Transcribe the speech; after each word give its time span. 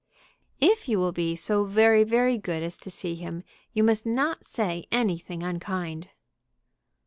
"If 0.59 0.89
you 0.89 0.97
will 0.97 1.11
be 1.11 1.35
so 1.35 1.63
very, 1.65 2.03
very 2.03 2.35
good 2.35 2.63
as 2.63 2.75
to 2.77 2.89
see 2.89 3.13
him 3.13 3.43
you 3.71 3.83
must 3.83 4.03
not 4.03 4.43
say 4.47 4.87
anything 4.91 5.43
unkind." 5.43 6.09